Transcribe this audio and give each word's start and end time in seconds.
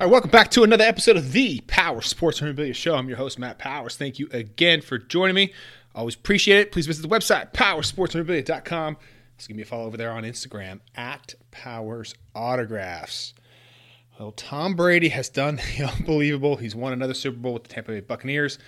All 0.00 0.06
right, 0.06 0.12
welcome 0.12 0.30
back 0.30 0.52
to 0.52 0.62
another 0.62 0.84
episode 0.84 1.16
of 1.16 1.32
the 1.32 1.60
Power 1.66 2.00
Sports 2.02 2.40
Memorabilia 2.40 2.72
Show. 2.72 2.94
I'm 2.94 3.08
your 3.08 3.18
host, 3.18 3.36
Matt 3.36 3.58
Powers. 3.58 3.96
Thank 3.96 4.20
you 4.20 4.28
again 4.30 4.80
for 4.80 4.96
joining 4.96 5.34
me. 5.34 5.52
Always 5.92 6.14
appreciate 6.14 6.60
it. 6.60 6.70
Please 6.70 6.86
visit 6.86 7.02
the 7.02 7.08
website, 7.08 7.52
powerssportsmemorabilia.com. 7.52 8.96
Just 9.36 9.48
give 9.48 9.56
me 9.56 9.64
a 9.64 9.66
follow 9.66 9.86
over 9.86 9.96
there 9.96 10.12
on 10.12 10.22
Instagram 10.22 10.78
at 10.94 11.34
Powers 11.50 12.14
Autographs. 12.32 13.34
Well, 14.20 14.30
Tom 14.30 14.76
Brady 14.76 15.08
has 15.08 15.28
done 15.28 15.56
the 15.76 15.86
unbelievable. 15.86 16.54
He's 16.54 16.76
won 16.76 16.92
another 16.92 17.12
Super 17.12 17.38
Bowl 17.38 17.54
with 17.54 17.64
the 17.64 17.70
Tampa 17.70 17.90
Bay 17.90 17.98
Buccaneers. 17.98 18.60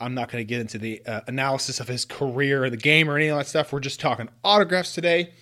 I'm 0.00 0.14
not 0.14 0.32
going 0.32 0.42
to 0.42 0.48
get 0.48 0.60
into 0.60 0.78
the 0.78 1.00
uh, 1.06 1.20
analysis 1.28 1.78
of 1.78 1.86
his 1.86 2.04
career 2.04 2.64
or 2.64 2.70
the 2.70 2.76
game 2.76 3.08
or 3.08 3.16
any 3.16 3.28
of 3.28 3.38
that 3.38 3.46
stuff. 3.46 3.72
We're 3.72 3.78
just 3.78 4.00
talking 4.00 4.28
autographs 4.42 4.94
today. 4.94 5.32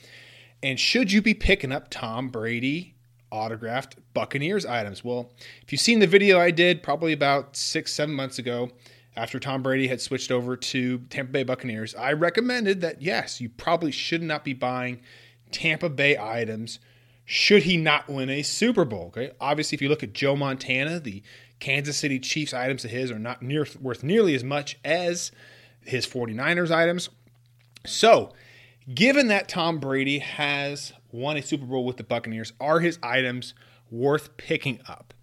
And 0.63 0.79
should 0.79 1.11
you 1.11 1.23
be 1.23 1.33
picking 1.33 1.73
up 1.73 1.89
Tom 1.89 2.29
Brady 2.29 2.97
autographed 3.31 3.97
Buccaneers 4.15 4.67
items. 4.67 5.05
Well, 5.05 5.33
if 5.63 5.73
you've 5.73 5.81
seen 5.81 5.99
the 5.99 6.07
video 6.07 6.39
I 6.39 6.51
did 6.51 6.83
probably 6.83 7.13
about 7.13 7.57
six, 7.57 7.93
seven 7.93 8.15
months 8.15 8.39
ago, 8.39 8.71
after 9.17 9.41
Tom 9.41 9.63
Brady 9.63 9.89
had 9.89 10.01
switched 10.01 10.31
over 10.31 10.57
to 10.57 10.99
Tampa 11.11 11.33
Bay 11.33 11.43
Buccaneers, 11.43 11.95
I 11.95 12.13
recommended 12.13 12.81
that 12.81 13.03
yes, 13.03 13.41
you 13.41 13.49
probably 13.49 13.93
should 13.93 14.23
not 14.23 14.45
be 14.45 14.53
buying 14.53 15.01
Tampa 15.51 15.89
Bay 15.89 16.17
items 16.19 16.79
should 17.31 17.63
he 17.63 17.77
not 17.77 18.09
win 18.09 18.29
a 18.29 18.43
Super 18.43 18.85
Bowl. 18.85 19.07
Okay. 19.07 19.31
Obviously, 19.41 19.77
if 19.77 19.83
you 19.83 19.89
look 19.89 20.03
at 20.03 20.13
Joe 20.13 20.35
Montana, 20.35 20.99
the 20.99 21.23
Kansas 21.61 21.97
City 21.97 22.19
Chiefs 22.19 22.53
items 22.53 22.85
of 22.85 22.91
his 22.91 23.13
are 23.13 23.21
not 23.21 23.41
near 23.41 23.67
worth 23.81 24.03
nearly 24.03 24.35
as 24.35 24.43
much 24.43 24.77
as 24.85 25.31
his 25.85 26.07
49ers 26.09 26.73
items. 26.73 27.09
So, 27.87 28.33
given 28.95 29.29
that 29.29 29.49
Tom 29.49 29.79
Brady 29.79 30.19
has 30.19 30.93
won 31.13 31.37
a 31.37 31.43
Super 31.43 31.67
Bowl 31.67 31.85
with 31.85 31.97
the 31.97 32.05
Buccaneers, 32.05 32.53
are 32.61 32.81
his 32.81 32.99
items 33.03 33.55
worth 33.91 34.37
picking 34.37 34.81
up? 34.89 35.15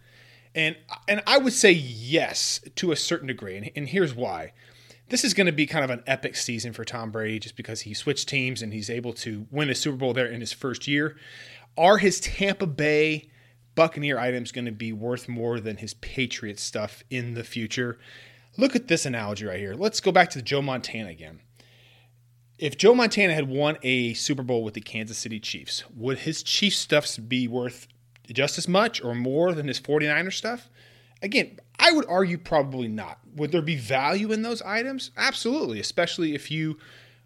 And 0.55 0.75
and 1.07 1.21
I 1.27 1.37
would 1.37 1.53
say 1.53 1.71
yes 1.71 2.61
to 2.75 2.91
a 2.91 2.95
certain 2.95 3.27
degree. 3.27 3.57
And, 3.57 3.71
and 3.75 3.87
here's 3.87 4.15
why. 4.15 4.53
This 5.09 5.23
is 5.23 5.33
going 5.33 5.47
to 5.47 5.53
be 5.53 5.65
kind 5.65 5.85
of 5.85 5.91
an 5.91 6.03
epic 6.05 6.35
season 6.35 6.73
for 6.73 6.83
Tom 6.83 7.11
Brady 7.11 7.39
just 7.39 7.55
because 7.55 7.81
he 7.81 7.93
switched 7.93 8.27
teams 8.27 8.61
and 8.61 8.73
he's 8.73 8.89
able 8.89 9.13
to 9.13 9.45
win 9.51 9.69
a 9.69 9.75
Super 9.75 9.97
Bowl 9.97 10.13
there 10.13 10.27
in 10.27 10.41
his 10.41 10.51
first 10.51 10.87
year. 10.87 11.15
Are 11.77 11.97
his 11.97 12.19
Tampa 12.19 12.67
Bay 12.67 13.29
Buccaneer 13.75 14.19
items 14.19 14.51
going 14.51 14.65
to 14.65 14.71
be 14.71 14.91
worth 14.91 15.29
more 15.29 15.61
than 15.61 15.77
his 15.77 15.93
Patriots 15.93 16.61
stuff 16.61 17.03
in 17.09 17.35
the 17.35 17.45
future? 17.45 17.97
Look 18.57 18.75
at 18.75 18.87
this 18.87 19.05
analogy 19.05 19.45
right 19.45 19.59
here. 19.59 19.75
Let's 19.75 20.01
go 20.01 20.11
back 20.11 20.31
to 20.31 20.41
Joe 20.41 20.61
Montana 20.61 21.09
again 21.09 21.39
if 22.59 22.77
Joe 22.77 22.95
Montana 22.95 23.33
had 23.33 23.47
won 23.47 23.77
a 23.83 24.13
Super 24.13 24.43
Bowl 24.43 24.63
with 24.63 24.73
the 24.73 24.81
Kansas 24.81 25.17
City 25.17 25.39
Chiefs, 25.39 25.83
would 25.95 26.19
his 26.19 26.41
Chiefs 26.41 26.77
stuff 26.77 27.07
be 27.27 27.47
worth 27.47 27.87
just 28.27 28.57
as 28.57 28.67
much 28.67 29.03
or 29.03 29.13
more 29.13 29.53
than 29.53 29.67
his 29.67 29.79
49er 29.79 30.33
stuff? 30.33 30.69
Again, 31.21 31.59
I 31.79 31.91
would 31.91 32.05
argue 32.07 32.37
probably 32.37 32.87
not. 32.87 33.19
Would 33.35 33.51
there 33.51 33.61
be 33.61 33.75
value 33.75 34.31
in 34.31 34.41
those 34.41 34.61
items? 34.61 35.11
Absolutely, 35.17 35.79
especially 35.79 36.33
if 36.33 36.49
you 36.49 36.77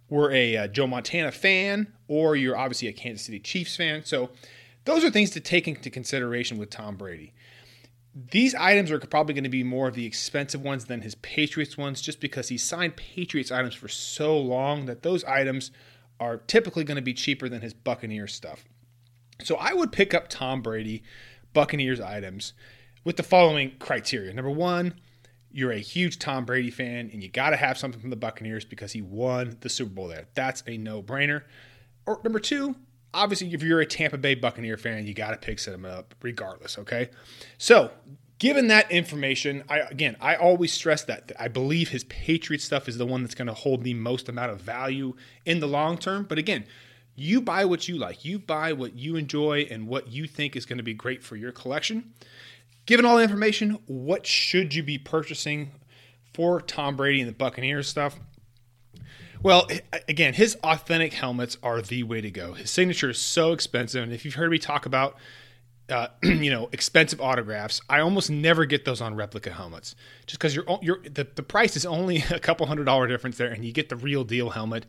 were 0.10 0.32
a 0.32 0.58
uh, 0.58 0.68
Joe 0.68 0.88
Montana 0.88 1.32
fan 1.32 1.94
or 2.08 2.36
you're 2.36 2.58
obviously 2.58 2.90
a 2.90 2.94
Kansas 2.94 3.26
City 3.26 3.40
Chiefs 3.40 3.76
fan. 3.76 4.04
So, 4.04 4.30
those 4.84 5.04
are 5.06 5.12
things 5.12 5.30
to 5.32 5.40
take 5.40 5.68
into 5.68 5.92
consideration 5.92 6.58
with 6.58 6.72
Tom 6.72 6.96
Brady. 6.96 7.34
These 8.14 8.56
items 8.56 8.92
are 8.92 9.00
probably 9.00 9.34
going 9.34 9.46
to 9.46 9.50
be 9.50 9.64
more 9.64 9.88
of 9.88 9.96
the 9.96 10.06
expensive 10.06 10.62
ones 10.62 10.86
than 10.86 11.02
his 11.02 11.16
Patriots 11.16 11.78
ones, 11.78 12.02
just 12.02 12.20
because 12.20 12.50
he 12.50 12.58
signed 12.58 12.98
Patriots 12.98 13.52
items 13.52 13.74
for 13.74 13.88
so 13.88 14.38
long 14.38 14.86
that 14.86 15.04
those 15.04 15.24
items 15.24 15.72
are 16.20 16.38
typically 16.38 16.84
going 16.84 16.98
to 16.98 17.02
be 17.02 17.14
cheaper 17.14 17.48
than 17.48 17.62
his 17.62 17.74
Buccaneers 17.74 18.34
stuff. 18.34 18.66
So 19.44 19.56
I 19.56 19.74
would 19.74 19.92
pick 19.92 20.14
up 20.14 20.28
Tom 20.28 20.62
Brady 20.62 21.04
Buccaneers 21.54 22.00
items 22.00 22.54
with 23.04 23.18
the 23.18 23.24
following 23.24 23.74
criteria. 23.80 24.34
Number 24.34 24.52
one, 24.52 24.96
you're 25.52 25.72
a 25.72 25.80
huge 25.80 26.20
Tom 26.20 26.46
Brady 26.46 26.72
fan 26.72 27.10
and 27.12 27.24
you 27.24 27.30
got 27.30 27.50
to 27.50 27.58
have 27.58 27.78
something 27.78 28.00
from 28.00 28.10
the 28.10 28.16
Buccaneers 28.16 28.66
because 28.66 28.92
he 28.92 29.02
won 29.02 29.58
the 29.62 29.70
Super 29.70 29.92
Bowl 29.92 30.08
there. 30.08 30.28
That's 30.34 30.64
a 30.68 30.78
no 30.78 31.02
brainer. 31.02 31.44
Or 32.06 32.22
number 32.24 32.40
two, 32.40 32.76
obviously, 33.14 33.54
if 33.54 33.64
you're 33.64 33.82
a 33.82 33.86
Tampa 33.86 34.18
Bay 34.18 34.36
Buccaneer 34.36 34.78
fan, 34.78 35.06
you 35.06 35.14
got 35.14 35.32
to 35.32 35.38
pick 35.38 35.60
them 35.62 35.86
up 35.86 36.16
regardless. 36.22 36.78
Okay, 36.78 37.10
so 37.58 37.92
given 38.40 38.68
that 38.68 38.92
information, 38.92 39.64
I 39.70 39.80
again, 39.80 40.18
I 40.20 40.36
always 40.36 40.74
stress 40.74 41.04
that 41.06 41.32
I 41.40 41.48
believe 41.48 41.90
his 41.90 42.04
Patriot 42.06 42.62
stuff 42.62 42.88
is 42.88 42.98
the 42.98 43.06
one 43.06 43.22
that's 43.22 43.36
going 43.36 43.48
to 43.48 43.54
hold 43.54 43.84
the 43.84 43.94
most 43.94 44.30
amount 44.30 44.52
of 44.52 44.62
value 44.62 45.14
in 45.46 45.60
the 45.60 45.68
long 45.68 45.98
term. 45.98 46.26
But 46.28 46.38
again, 46.38 46.66
you 47.16 47.42
buy 47.42 47.66
what 47.66 47.88
you 47.88 47.98
like, 47.98 48.26
you 48.26 48.40
buy 48.40 48.74
what 48.74 48.96
you 48.96 49.16
enjoy, 49.16 49.68
and 49.70 49.88
what 49.88 50.08
you 50.08 50.28
think 50.28 50.56
is 50.56 50.66
going 50.66 50.78
to 50.78 50.84
be 50.84 50.94
great 50.94 51.24
for 51.24 51.36
your 51.36 51.52
collection. 51.52 52.14
Given 52.86 53.06
all 53.06 53.18
the 53.18 53.24
information, 53.24 53.78
what 53.86 54.26
should 54.26 54.74
you 54.74 54.82
be 54.82 54.98
purchasing 54.98 55.72
for 56.34 56.62
Tom 56.62 56.96
Brady 56.96 57.22
and 57.22 57.30
the 57.30 57.34
Buccaneers 57.34 57.88
stuff? 57.88 58.20
Well, 59.44 59.68
again, 60.08 60.36
his 60.36 60.56
authentic 60.64 61.14
helmets 61.14 61.58
are 61.64 61.82
the 61.82 62.04
way 62.04 62.22
to 62.22 62.30
go. 62.30 62.54
His 62.54 62.70
signature 62.70 63.10
is 63.10 63.18
so 63.18 63.54
expensive, 63.54 64.04
and 64.04 64.14
if 64.14 64.24
you've 64.24 64.36
heard 64.36 64.52
me 64.52 64.60
talk 64.60 64.86
about, 64.86 65.18
uh, 65.90 66.08
you 66.24 66.52
know, 66.52 66.70
expensive 66.72 67.20
autographs, 67.20 67.82
I 67.90 68.02
almost 68.02 68.30
never 68.30 68.66
get 68.66 68.86
those 68.86 69.02
on 69.02 69.16
replica 69.16 69.50
helmets, 69.52 69.96
just 70.28 70.40
because 70.40 70.56
you're, 70.56 70.66
you're 70.84 71.00
the, 71.02 71.28
the 71.34 71.42
price 71.42 71.76
is 71.76 71.88
only 71.88 72.18
a 72.32 72.40
couple 72.40 72.68
hundred 72.68 72.86
dollar 72.86 73.08
difference 73.08 73.38
there, 73.38 73.52
and 73.52 73.66
you 73.66 73.72
get 73.72 73.90
the 73.90 73.96
real 73.96 74.24
deal 74.24 74.52
helmet 74.52 74.86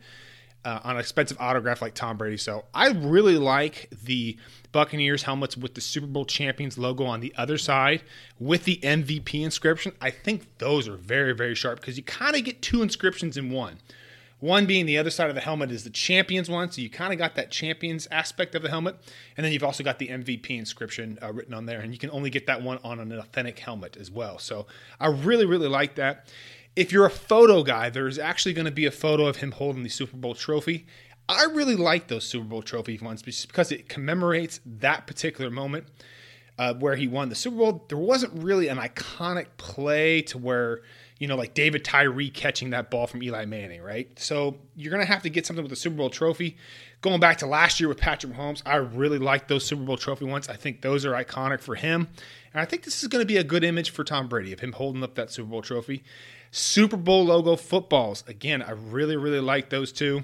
uh, 0.63 0.81
on 0.83 0.95
an 0.95 0.99
expensive 0.99 1.37
autograph 1.39 1.81
like 1.81 1.95
Tom 1.95 2.17
Brady. 2.17 2.37
So 2.37 2.65
I 2.75 2.89
really 2.91 3.37
like 3.37 3.89
the 4.03 4.37
Buccaneers 4.71 5.23
helmets 5.23 5.57
with 5.57 5.73
the 5.73 5.81
Super 5.81 6.07
Bowl 6.07 6.25
champions 6.25 6.77
logo 6.77 7.05
on 7.05 7.21
the 7.21 7.33
other 7.37 7.57
side 7.57 8.03
with 8.39 8.65
the 8.65 8.77
MVP 8.83 9.43
inscription. 9.43 9.93
I 9.99 10.11
think 10.11 10.59
those 10.59 10.87
are 10.87 10.95
very 10.95 11.33
very 11.33 11.55
sharp 11.55 11.79
because 11.79 11.97
you 11.97 12.03
kind 12.03 12.35
of 12.35 12.43
get 12.43 12.61
two 12.61 12.83
inscriptions 12.83 13.35
in 13.35 13.49
one. 13.49 13.79
One 14.39 14.65
being 14.65 14.85
the 14.85 14.97
other 14.97 15.09
side 15.09 15.29
of 15.29 15.35
the 15.35 15.41
helmet 15.41 15.71
is 15.71 15.83
the 15.83 15.89
champions 15.89 16.49
one, 16.49 16.69
so 16.69 16.81
you 16.81 16.89
kind 16.89 17.13
of 17.13 17.19
got 17.19 17.35
that 17.35 17.49
champions 17.49 18.07
aspect 18.11 18.55
of 18.55 18.61
the 18.61 18.69
helmet, 18.69 18.97
and 19.37 19.45
then 19.45 19.53
you've 19.53 19.63
also 19.63 19.83
got 19.83 19.99
the 19.99 20.09
MVP 20.09 20.49
inscription 20.49 21.17
uh, 21.21 21.31
written 21.31 21.53
on 21.53 21.65
there, 21.65 21.79
and 21.79 21.93
you 21.93 21.99
can 21.99 22.11
only 22.11 22.29
get 22.29 22.45
that 22.47 22.61
one 22.61 22.79
on 22.83 22.99
an 22.99 23.11
authentic 23.13 23.59
helmet 23.59 23.95
as 23.97 24.11
well. 24.11 24.37
So 24.39 24.67
I 24.99 25.07
really, 25.07 25.45
really 25.45 25.69
like 25.69 25.95
that. 25.95 26.27
If 26.75 26.91
you're 26.91 27.05
a 27.05 27.11
photo 27.11 27.63
guy, 27.63 27.89
there's 27.89 28.19
actually 28.19 28.53
going 28.53 28.65
to 28.65 28.71
be 28.71 28.85
a 28.85 28.91
photo 28.91 29.27
of 29.27 29.37
him 29.37 29.51
holding 29.51 29.83
the 29.83 29.89
Super 29.89 30.17
Bowl 30.17 30.33
trophy. 30.35 30.87
I 31.29 31.45
really 31.45 31.75
like 31.75 32.07
those 32.07 32.25
Super 32.25 32.45
Bowl 32.45 32.61
trophy 32.61 32.97
ones 32.97 33.21
because 33.21 33.71
it 33.71 33.87
commemorates 33.87 34.59
that 34.65 35.07
particular 35.07 35.49
moment 35.49 35.85
uh, 36.57 36.73
where 36.73 36.95
he 36.95 37.07
won 37.07 37.29
the 37.29 37.35
Super 37.35 37.57
Bowl. 37.57 37.85
There 37.87 37.97
wasn't 37.97 38.33
really 38.43 38.67
an 38.67 38.77
iconic 38.77 39.47
play 39.57 40.21
to 40.23 40.37
where 40.37 40.81
you 41.23 41.29
know, 41.29 41.37
like 41.37 41.53
David 41.53 41.85
Tyree 41.85 42.29
catching 42.29 42.71
that 42.71 42.91
ball 42.91 43.07
from 43.07 43.23
Eli 43.23 43.45
Manning, 43.45 43.81
right? 43.81 44.09
So 44.19 44.57
you're 44.75 44.91
going 44.91 45.05
to 45.05 45.09
have 45.09 45.23
to 45.23 45.29
get 45.29 45.45
something 45.45 45.63
with 45.63 45.69
the 45.69 45.77
Super 45.77 45.95
Bowl 45.95 46.09
trophy. 46.09 46.57
Going 46.99 47.21
back 47.21 47.37
to 47.37 47.45
last 47.45 47.79
year 47.79 47.87
with 47.87 47.97
Patrick 47.97 48.33
Mahomes, 48.33 48.61
I 48.65 48.75
really 48.75 49.19
like 49.19 49.47
those 49.47 49.65
Super 49.65 49.83
Bowl 49.83 49.95
trophy 49.95 50.25
ones. 50.25 50.49
I 50.49 50.57
think 50.57 50.81
those 50.81 51.05
are 51.05 51.13
iconic 51.13 51.61
for 51.61 51.75
him. 51.75 52.09
And 52.53 52.59
I 52.59 52.65
think 52.65 52.83
this 52.83 53.01
is 53.03 53.07
going 53.07 53.21
to 53.21 53.25
be 53.25 53.37
a 53.37 53.43
good 53.45 53.63
image 53.63 53.91
for 53.91 54.03
Tom 54.03 54.27
Brady 54.27 54.51
of 54.51 54.59
him 54.59 54.73
holding 54.73 55.01
up 55.01 55.15
that 55.15 55.31
Super 55.31 55.47
Bowl 55.47 55.61
trophy. 55.61 56.03
Super 56.51 56.97
Bowl 56.97 57.23
logo 57.23 57.55
footballs. 57.55 58.25
Again, 58.27 58.61
I 58.61 58.71
really, 58.71 59.15
really 59.15 59.39
like 59.39 59.69
those 59.69 59.93
two. 59.93 60.23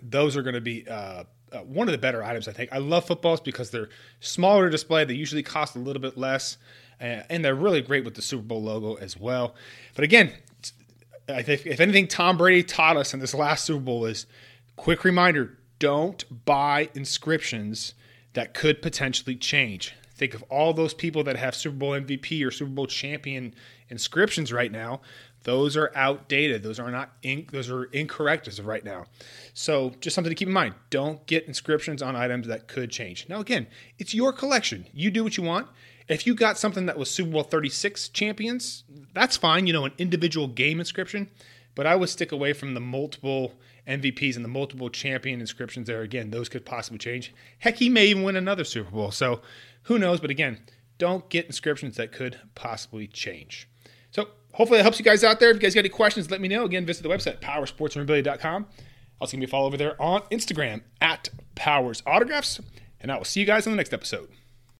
Those 0.00 0.38
are 0.38 0.42
going 0.42 0.54
to 0.54 0.62
be 0.62 0.88
uh, 0.88 1.24
uh, 1.52 1.58
one 1.58 1.88
of 1.88 1.92
the 1.92 1.98
better 1.98 2.22
items, 2.22 2.48
I 2.48 2.52
think. 2.52 2.72
I 2.72 2.78
love 2.78 3.06
footballs 3.06 3.40
because 3.40 3.70
they're 3.70 3.88
smaller 4.20 4.70
display. 4.70 5.04
They 5.04 5.14
usually 5.14 5.42
cost 5.42 5.76
a 5.76 5.78
little 5.78 6.02
bit 6.02 6.16
less 6.16 6.58
and 7.00 7.44
they're 7.44 7.54
really 7.54 7.82
great 7.82 8.04
with 8.04 8.14
the 8.14 8.22
Super 8.22 8.44
Bowl 8.44 8.62
logo 8.62 8.94
as 8.94 9.18
well. 9.18 9.54
But 9.94 10.04
again, 10.04 10.32
I 11.28 11.42
think 11.42 11.66
if 11.66 11.80
anything 11.80 12.06
Tom 12.06 12.36
Brady 12.36 12.62
taught 12.62 12.96
us 12.96 13.14
in 13.14 13.20
this 13.20 13.34
last 13.34 13.64
Super 13.64 13.80
Bowl 13.80 14.04
is 14.06 14.26
quick 14.76 15.04
reminder: 15.04 15.58
don't 15.78 16.24
buy 16.44 16.88
inscriptions 16.94 17.94
that 18.34 18.54
could 18.54 18.82
potentially 18.82 19.36
change. 19.36 19.94
Think 20.14 20.34
of 20.34 20.42
all 20.44 20.72
those 20.72 20.94
people 20.94 21.24
that 21.24 21.36
have 21.36 21.54
Super 21.54 21.76
Bowl 21.76 21.90
MVP 21.92 22.44
or 22.46 22.50
Super 22.50 22.70
Bowl 22.70 22.86
champion 22.86 23.54
inscriptions 23.88 24.52
right 24.52 24.70
now. 24.70 25.00
Those 25.44 25.76
are 25.76 25.92
outdated. 25.94 26.62
Those 26.62 26.80
are 26.80 26.90
not 26.90 27.12
in, 27.22 27.46
those 27.52 27.70
are 27.70 27.84
incorrect 27.84 28.48
as 28.48 28.58
of 28.58 28.66
right 28.66 28.84
now. 28.84 29.06
So 29.52 29.92
just 30.00 30.14
something 30.14 30.30
to 30.30 30.34
keep 30.34 30.48
in 30.48 30.54
mind. 30.54 30.74
Don't 30.90 31.24
get 31.26 31.46
inscriptions 31.46 32.02
on 32.02 32.16
items 32.16 32.48
that 32.48 32.66
could 32.66 32.90
change. 32.90 33.28
Now 33.28 33.40
again, 33.40 33.66
it's 33.98 34.14
your 34.14 34.32
collection. 34.32 34.86
You 34.92 35.10
do 35.10 35.22
what 35.22 35.36
you 35.36 35.42
want. 35.42 35.68
If 36.08 36.26
you 36.26 36.34
got 36.34 36.58
something 36.58 36.86
that 36.86 36.98
was 36.98 37.10
Super 37.10 37.30
Bowl 37.30 37.42
36 37.42 38.08
champions, 38.10 38.84
that's 39.14 39.36
fine, 39.36 39.66
you 39.66 39.72
know, 39.72 39.86
an 39.86 39.92
individual 39.96 40.48
game 40.48 40.78
inscription, 40.78 41.30
but 41.74 41.86
I 41.86 41.96
would 41.96 42.10
stick 42.10 42.30
away 42.32 42.52
from 42.52 42.74
the 42.74 42.80
multiple 42.80 43.54
MVPs 43.86 44.36
and 44.36 44.44
the 44.44 44.50
multiple 44.50 44.90
champion 44.90 45.40
inscriptions 45.40 45.86
there. 45.86 46.02
Again, 46.02 46.30
those 46.30 46.48
could 46.48 46.66
possibly 46.66 46.98
change. 46.98 47.34
Heck, 47.58 47.76
he 47.76 47.88
may 47.88 48.06
even 48.06 48.22
win 48.22 48.36
another 48.36 48.64
Super 48.64 48.90
Bowl. 48.90 49.10
So 49.10 49.40
who 49.84 49.98
knows? 49.98 50.20
But 50.20 50.30
again, 50.30 50.60
don't 50.98 51.28
get 51.28 51.46
inscriptions 51.46 51.96
that 51.96 52.12
could 52.12 52.38
possibly 52.54 53.06
change. 53.06 53.68
So 54.14 54.28
hopefully 54.52 54.78
that 54.78 54.84
helps 54.84 54.98
you 54.98 55.04
guys 55.04 55.24
out 55.24 55.40
there. 55.40 55.50
If 55.50 55.56
you 55.56 55.60
guys 55.60 55.74
got 55.74 55.80
any 55.80 55.88
questions, 55.88 56.30
let 56.30 56.40
me 56.40 56.48
know. 56.48 56.64
Again, 56.64 56.86
visit 56.86 57.02
the 57.02 57.08
website, 57.08 57.40
powerssportsmemorabilia.com. 57.40 58.66
Also, 59.20 59.36
going 59.36 59.40
to 59.40 59.46
be 59.46 59.50
follow 59.50 59.66
over 59.66 59.76
there 59.76 60.00
on 60.00 60.22
Instagram 60.30 60.82
at 61.00 61.28
Powers 61.54 62.02
Autographs. 62.06 62.60
And 63.00 63.10
I 63.10 63.16
will 63.16 63.24
see 63.24 63.40
you 63.40 63.46
guys 63.46 63.66
in 63.66 63.72
the 63.72 63.76
next 63.76 63.92
episode. 63.92 64.28